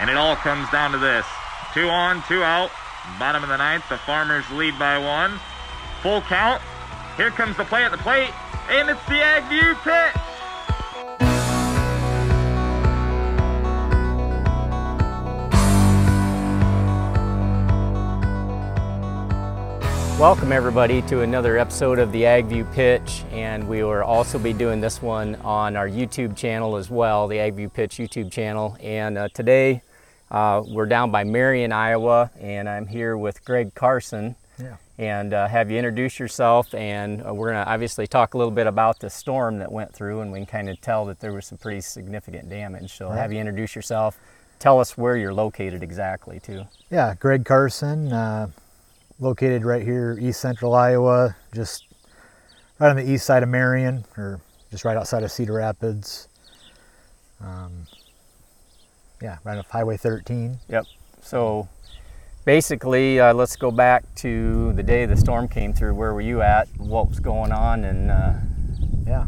[0.00, 1.26] And it all comes down to this.
[1.72, 2.70] Two on, two out.
[3.18, 5.38] Bottom of the ninth, the Farmers lead by one.
[6.02, 6.62] Full count.
[7.16, 8.32] Here comes the play at the plate,
[8.70, 9.74] and it's the Ag View
[20.18, 24.80] Welcome everybody to another episode of the AgView Pitch and we will also be doing
[24.80, 28.76] this one on our YouTube channel as well, the AgView Pitch YouTube channel.
[28.80, 29.82] And uh, today
[30.30, 34.36] uh, we're down by Marion, Iowa and I'm here with Greg Carson.
[34.58, 34.76] Yeah.
[34.98, 38.52] And uh, have you introduce yourself and uh, we're going to obviously talk a little
[38.52, 41.32] bit about the storm that went through and we can kind of tell that there
[41.32, 42.96] was some pretty significant damage.
[42.96, 43.18] So Right.
[43.18, 44.18] have you introduce yourself,
[44.60, 46.64] tell us where you're located exactly too.
[46.88, 48.46] Yeah, Greg Carson, uh,
[49.18, 51.86] located right here, east central Iowa, just
[52.78, 54.40] right on the east side of Marion, or
[54.70, 56.28] just right outside of Cedar Rapids.
[57.40, 57.86] Um,
[59.22, 60.58] yeah, right off Highway 13.
[60.68, 60.84] Yep.
[61.22, 61.68] So
[62.44, 65.94] basically, uh, let's go back to the day the storm came through.
[65.94, 66.68] Where were you at?
[66.76, 67.84] What was going on?
[67.84, 68.32] And uh,
[69.06, 69.26] Yeah.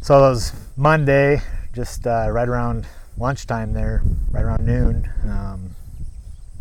[0.00, 1.42] So it was Monday,
[1.74, 2.86] just uh, right around
[3.18, 5.10] lunchtime there, right around noon.
[5.24, 5.74] Um,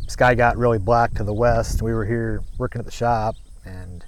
[0.08, 1.81] sky got really black to the west.
[1.81, 4.03] We were here working at the shop, and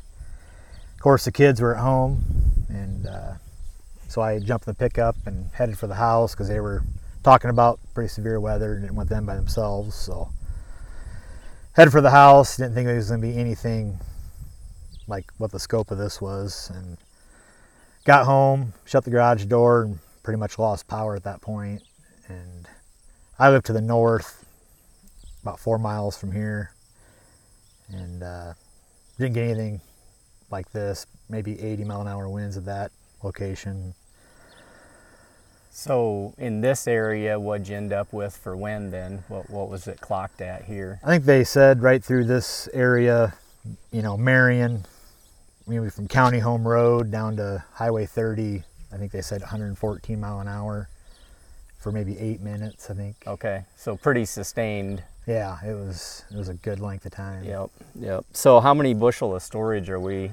[0.96, 2.24] of course the kids were at home,
[2.70, 3.34] and uh,
[4.08, 6.84] so I jumped in the pickup and headed for the house because they were
[7.24, 9.96] talking about pretty severe weather and want them by themselves.
[9.96, 10.30] So
[11.74, 12.58] headed for the house.
[12.58, 14.00] Didn't think it was going to be anything
[15.08, 16.98] like what the scope of this was, and
[18.06, 21.82] got home, shut the garage door, and pretty much lost power at that point.
[22.28, 22.68] And
[23.38, 24.46] I live to the north,
[25.42, 26.72] about four miles from here,
[27.90, 28.54] and uh,
[29.18, 29.82] didn't get anything
[30.52, 31.06] like this.
[31.30, 32.92] Maybe 80 mile an hour winds at that
[33.24, 33.94] location.
[35.72, 39.24] so in this area, what'd you end up with for wind then?
[39.28, 41.00] What, what was it clocked at here?
[41.04, 43.36] I think they said right through this area,
[43.92, 44.86] you know, Marion,
[45.68, 48.64] maybe from County Home Road down to Highway 30.
[48.92, 50.90] I think they said 114 mile an hour
[51.78, 52.90] for maybe eight minutes.
[52.90, 53.16] I think.
[53.28, 55.04] Okay, so pretty sustained.
[55.30, 57.44] Yeah, it was it was a good length of time.
[57.44, 57.70] Yep,
[58.00, 58.26] yep.
[58.34, 60.32] So how many bushel of storage are we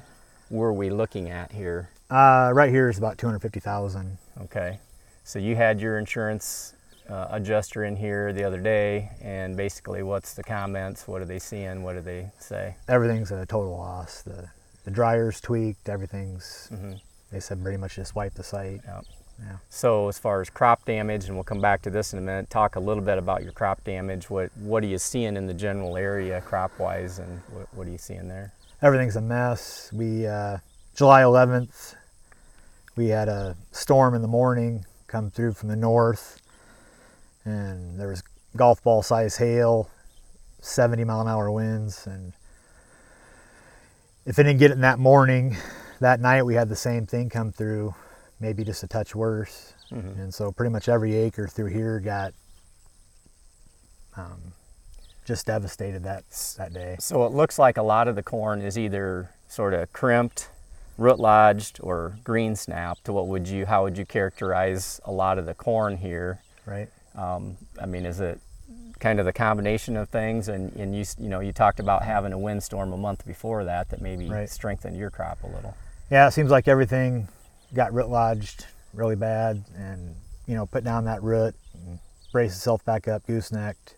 [0.48, 1.90] were we looking at here?
[2.08, 4.16] Uh, right here is about 250,000.
[4.40, 4.78] Okay,
[5.22, 6.72] so you had your insurance
[7.10, 11.06] uh, adjuster in here the other day, and basically, what's the comments?
[11.06, 11.82] What are they seeing?
[11.82, 12.76] What do they say?
[12.88, 14.22] Everything's a total loss.
[14.22, 14.48] The
[14.84, 15.90] the dryer's tweaked.
[15.90, 16.68] Everything's.
[16.70, 16.92] hmm
[17.30, 18.80] They said pretty much just wipe the site.
[18.86, 19.04] Yep.
[19.38, 19.56] Yeah.
[19.68, 22.48] So as far as crop damage, and we'll come back to this in a minute,
[22.48, 24.30] talk a little bit about your crop damage.
[24.30, 27.90] What what are you seeing in the general area crop wise, and what, what are
[27.90, 28.52] you seeing there?
[28.80, 29.90] Everything's a mess.
[29.92, 30.58] We uh,
[30.94, 31.94] July 11th,
[32.96, 36.40] we had a storm in the morning come through from the north,
[37.44, 38.22] and there was
[38.56, 39.90] golf ball size hail,
[40.60, 42.32] 70 mile an hour winds, and
[44.24, 45.56] if it didn't get it in that morning,
[46.00, 47.94] that night we had the same thing come through,
[48.40, 49.74] maybe just a touch worse.
[49.90, 50.18] Mhm.
[50.18, 52.32] And so pretty much every acre through here got
[54.16, 54.52] um,
[55.24, 56.24] just devastated that
[56.56, 56.96] that day.
[57.00, 60.48] So it looks like a lot of the corn is either sort of crimped,
[60.98, 63.08] root lodged, or green snapped.
[63.08, 63.66] What would you?
[63.66, 66.40] How would you characterize a lot of the corn here?
[66.64, 66.88] Right.
[67.14, 68.40] Um, I mean, is it
[68.98, 70.48] kind of the combination of things?
[70.48, 73.90] And, and you you know you talked about having a windstorm a month before that
[73.90, 74.48] that maybe Right.
[74.48, 75.74] strengthened your crop a little.
[76.10, 77.28] Yeah, it seems like everything
[77.76, 80.16] got root lodged really bad, and
[80.46, 81.98] you know, put down that root, and
[82.32, 83.94] brace itself back up, goosenecked.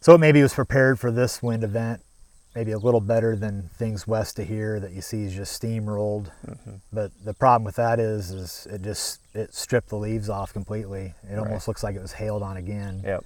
[0.00, 2.00] So it maybe was prepared for this wind event,
[2.54, 6.30] maybe a little better than things west of here that you see is just steamrolled.
[6.92, 11.14] But the problem with that is, is it just it stripped the leaves off completely.
[11.28, 11.38] It Right.
[11.38, 13.02] almost looks like it was hailed on again.
[13.04, 13.24] Yep.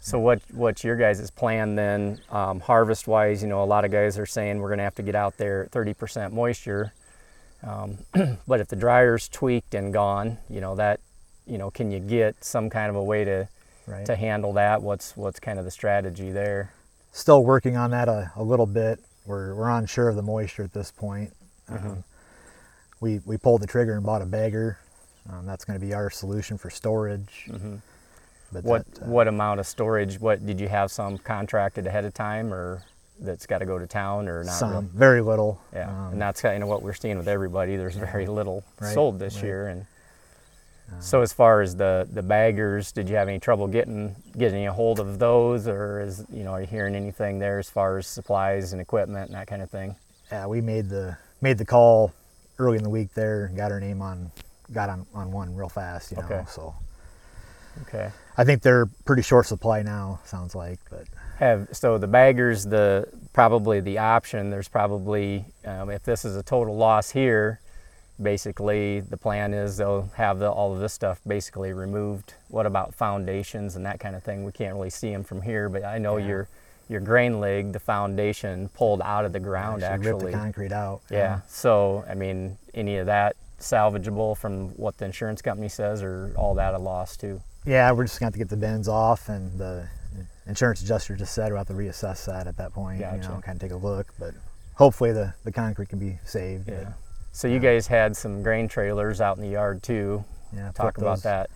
[0.00, 3.42] So what what's your guys' plan then, um, harvest wise?
[3.42, 5.36] You know, a lot of guys are saying we're going to have to get out
[5.38, 6.92] there 30% moisture.
[7.62, 7.98] Um,
[8.46, 11.00] but if the dryer's tweaked and gone, you know that,
[11.46, 13.48] you know, can you get some kind of a way to
[13.88, 14.04] Right.
[14.06, 14.82] to handle that?
[14.82, 16.72] What's what's kind of the strategy there?
[17.12, 19.00] still working on that a, a little bit.
[19.24, 21.32] We're, we're unsure of the moisture at this point.
[21.68, 22.04] Um,
[23.00, 24.78] we, we pulled the trigger and bought a bagger.
[25.32, 27.48] Um, that's going to be our solution for storage.
[28.52, 30.20] But What that, uh, what amount of storage?
[30.20, 32.82] What did you have some contracted ahead of time, or
[33.20, 34.52] that's got to go to town, or not?
[34.52, 34.86] some really?
[34.94, 35.60] very little.
[35.72, 37.76] Yeah, Um, and that's kind of what we're seeing with everybody.
[37.76, 39.44] There's very little Right, sold this right.
[39.44, 39.86] Year, and
[41.00, 44.72] so as far as the the baggers, did you have any trouble getting getting a
[44.72, 48.06] hold of those, or is you know are you hearing anything there as far as
[48.06, 49.96] supplies and equipment and that kind of thing?
[50.30, 52.12] yeah, we made the made the call
[52.58, 54.30] early in the week there and got our name on
[54.72, 56.24] got on, on one real fast, you know.
[56.24, 56.44] Okay.
[56.48, 56.74] So
[57.82, 58.10] Okay.
[58.38, 60.20] I think they're pretty short supply now.
[60.24, 61.04] Sounds like, but
[61.38, 64.50] Have so the baggers the probably the option.
[64.50, 67.60] There's probably um, if this is a total loss here,
[68.22, 72.34] basically the plan is they'll have the, all of this stuff basically removed.
[72.48, 74.44] What about foundations and that kind of thing?
[74.44, 76.26] We can't really see them from here, but I know Yeah.
[76.26, 76.48] your
[76.88, 80.32] your grain leg, the foundation pulled out of the ground actually, actually.
[80.32, 81.00] the concrete out.
[81.10, 81.40] Yeah.
[81.48, 86.54] So I mean, any of that salvageable from what the insurance company says, or all
[86.54, 87.42] that a loss too?
[87.64, 89.88] Yeah, we're just going to get the bins off, and the
[90.46, 92.98] insurance adjuster just said we'll have to reassess that at that point.
[92.98, 93.28] You Gotcha.
[93.28, 94.34] know, kind of take a look, but
[94.74, 96.68] hopefully the, the concrete can be saved.
[96.68, 96.92] Yeah.
[97.32, 100.24] So you guys had some grain trailers out in the yard too.
[100.52, 100.72] But, yeah.
[100.72, 101.50] Talk about those- that.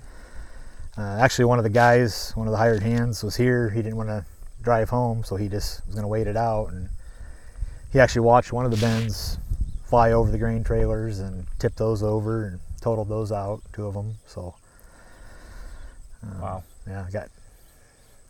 [0.98, 3.70] Uh, actually, one of the guys, one of the hired hands, was here.
[3.70, 4.24] He didn't want to
[4.60, 6.66] drive home, so he just was going to wait it out.
[6.72, 6.88] And
[7.92, 9.38] he actually watched one of the bins
[9.84, 13.94] fly over the grain trailers and tip those over and totaled those out, two of
[13.94, 14.16] them.
[14.26, 14.54] So,
[16.24, 16.64] uh, Wow.
[16.86, 17.28] yeah, got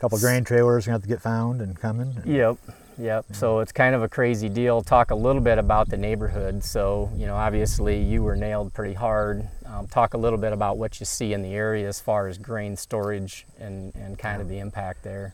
[0.01, 2.15] couple grain trailers going to have to get found and coming.
[2.17, 2.57] and- Yep.
[2.99, 3.27] Yep.
[3.33, 4.83] So it's kind of a crazy deal.
[4.83, 6.63] Talk a little bit about the neighborhood.
[6.65, 9.49] So, you know, obviously you were nailed pretty hard.
[9.65, 12.37] Um, talk a little bit about what you see in the area as far as
[12.37, 15.33] grain storage and, and kind of the impact there.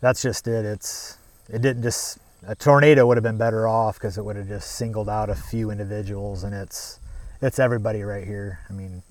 [0.00, 0.64] That's just it.
[0.64, 1.16] It's
[1.48, 4.72] it didn't just a tornado would have been better off because it would have just
[4.72, 7.00] singled out a few individuals, and it's
[7.40, 8.60] it's everybody right here.
[8.68, 9.02] I mean,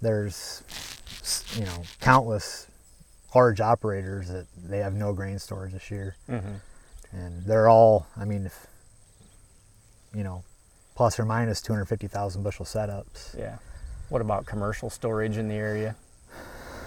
[0.00, 0.62] there's
[1.56, 2.66] you know countless
[3.36, 6.54] large operators that they have no grain storage this year, Mm-hmm.
[7.16, 8.06] and they're all.
[8.16, 8.66] I mean, if
[10.14, 10.42] you know,
[10.94, 13.36] plus or minus 250,000 bushel setups.
[13.38, 13.58] Yeah.
[14.08, 15.96] What about commercial storage in the area?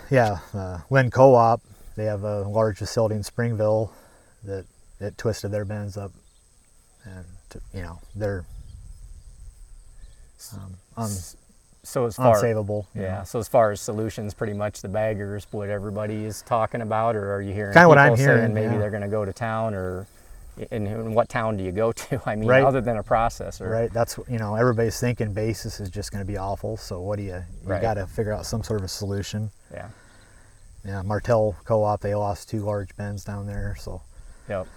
[0.10, 1.62] Yeah, uh, Linn Co-op,
[1.96, 3.92] they have a large facility in Springville
[4.44, 4.66] that
[5.00, 6.12] that twisted their bins up,
[7.06, 8.44] and to, you know they're
[10.54, 11.12] um, un,
[11.84, 12.86] So as far unsavable.
[12.94, 13.20] Yeah.
[13.20, 13.24] know.
[13.24, 17.34] So as far as solutions, pretty much the baggers, what everybody is talking about, or
[17.34, 18.80] are you hearing Kinda what I'm hearing, maybe yeah.
[18.80, 20.06] they're going to go to town, or
[20.72, 22.22] in, in what town do you go to?
[22.30, 22.64] I mean, Right.
[22.64, 23.70] other than a processor.
[23.70, 23.92] Right.
[23.94, 26.76] That's you know everybody's thinking basis is just going to be awful.
[26.78, 27.82] So what do you you Right.
[27.82, 29.52] got to figure out some sort of a solution.
[29.74, 29.88] Yeah.
[30.86, 34.02] Yeah, Martelle Co-op they lost two large bins down there, so
[34.48, 34.68] Yep.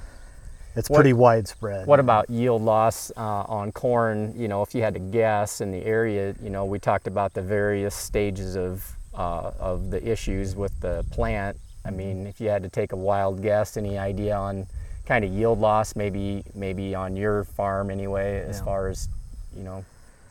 [0.75, 1.87] It's What- pretty widespread.
[1.87, 4.35] What about yield loss uh, on corn?
[4.37, 7.35] You know, if you had to guess in the area, you know, we talked about
[7.35, 11.57] the various stages of uh, of the issues with the plant.
[11.85, 14.67] I mean, if you had to take a wild guess, any idea on
[15.05, 18.65] kind of yield loss, maybe maybe on your farm anyway, as Yeah.
[18.65, 19.09] far as
[19.55, 19.85] you know,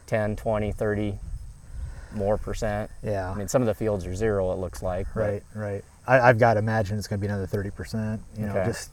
[0.07, 1.19] 10, 20, 30
[2.15, 2.89] more percent.
[3.03, 3.29] Yeah.
[3.29, 4.51] I mean, some of the fields are zero.
[4.51, 5.07] It looks like.
[5.15, 5.83] Right, right.
[6.07, 8.21] I, I've got to imagine it's going to be another thirty percent.
[8.37, 8.65] You know, Okay.
[8.65, 8.89] just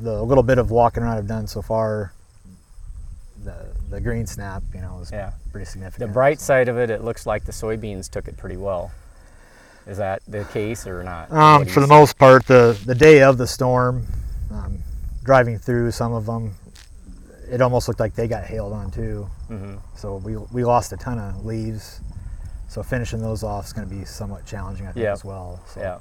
[0.00, 2.12] the little bit of walking around I've done so far.
[3.44, 3.54] The
[3.90, 5.32] the green snap, you know, is Yeah.
[5.52, 6.08] pretty significant.
[6.10, 6.46] The bright so.
[6.46, 8.90] side of it, it looks like the soybeans took it pretty well.
[9.86, 11.30] Is that the case or not?
[11.32, 11.92] Um, for the see?
[11.92, 14.06] most part, the the day of the storm,
[14.50, 14.78] um,
[15.22, 16.54] driving through some of them,
[17.48, 19.28] it almost looked like they got hailed on too.
[19.48, 19.78] Mhm.
[19.94, 22.00] So we we lost a ton of leaves.
[22.68, 25.12] So finishing those off is going to be somewhat challenging, I think, Yep.
[25.12, 25.60] as well.
[25.72, 25.80] So.
[25.80, 25.98] Yeah.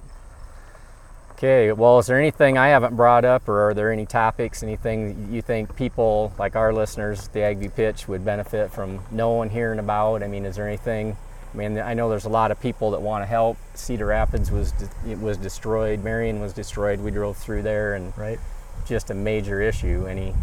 [1.38, 1.72] Okay.
[1.74, 5.42] Well, is there anything I haven't brought up, or are there any topics, anything you
[5.42, 10.24] think people like our listeners, the Agview Pitch, would benefit from knowing, hearing about?
[10.24, 11.18] I mean, is there anything?
[11.54, 13.58] I mean, I know there's a lot of people that want to help.
[13.74, 14.74] Cedar Rapids was
[15.08, 16.04] it was destroyed.
[16.04, 17.02] Marion was destroyed.
[17.02, 18.40] We drove through there, and Right.
[18.86, 20.06] just a major issue.
[20.10, 20.34] Any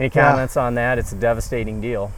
[0.00, 0.30] any Yeah.
[0.30, 0.98] comments on that?
[0.98, 2.10] It's a devastating deal.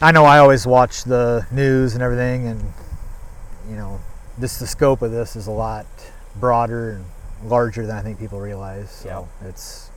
[0.00, 2.72] I know I always watch the news and everything, and
[3.68, 3.98] you know,
[4.38, 5.86] this the scope of this is a lot
[6.36, 7.04] broader and
[7.50, 8.90] larger than I think people realize.
[8.90, 9.90] So it's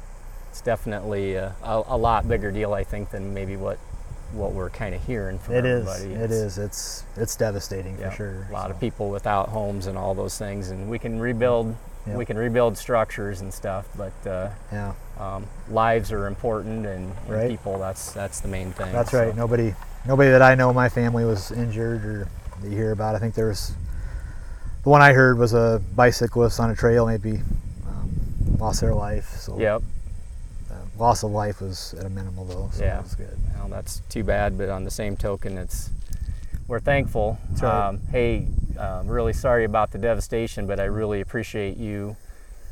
[0.50, 3.78] It's definitely a, a, a lot bigger deal, I think, than maybe what
[4.34, 6.14] what we're kind of hearing from it is everybody.
[6.14, 8.48] it It's- is it's it's devastating yeah, for sure.
[8.50, 11.76] A lot of people without homes and all those things, and we can rebuild.
[12.06, 12.16] Yeah.
[12.16, 17.30] We can rebuild structures and stuff, but uh, Yeah, um, lives are important, and, and
[17.30, 17.50] Right.
[17.50, 17.78] people.
[17.80, 18.92] That's that's the main thing.
[18.94, 19.26] that's so.
[19.26, 19.36] right.
[19.36, 19.74] Nobody
[20.06, 22.28] nobody that I know my family was injured or
[22.62, 23.16] that you hear about.
[23.16, 23.74] I think there was
[24.88, 27.42] the one I heard was a bicyclist on a trail maybe
[27.86, 28.10] um,
[28.58, 29.28] lost their life.
[29.38, 29.82] So Yep.
[30.72, 32.70] uh, loss of life was at a minimal though.
[32.72, 32.96] So Yeah.
[32.96, 33.38] that was good.
[33.60, 35.90] Well, that's too bad, but on the same token, it's
[36.70, 37.38] we're thankful.
[37.50, 37.88] That's right.
[37.90, 38.48] Um, hey,
[38.80, 42.16] um, really sorry about the devastation, but I really appreciate you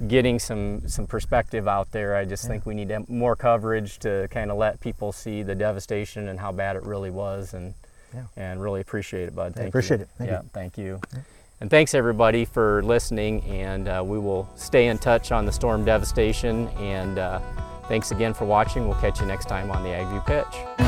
[0.08, 2.16] getting some some perspective out there.
[2.16, 2.52] I just Yeah.
[2.52, 6.54] think we need more coverage to kind of let people see the devastation and how
[6.54, 7.74] bad it really was, and
[8.14, 8.22] Yeah.
[8.38, 9.52] and really appreciate it, bud.
[9.52, 10.04] Yeah, Thank appreciate you.
[10.04, 10.10] it.
[10.18, 10.50] Thank yeah, you.
[10.54, 11.02] thank you.
[11.66, 15.84] And thanks everybody for listening, and uh, we will stay in touch on the storm
[15.84, 16.68] devastation.
[16.78, 17.40] And uh,
[17.88, 18.88] thanks again for watching.
[18.88, 20.85] We'll catch you next time on the AgView Pitch.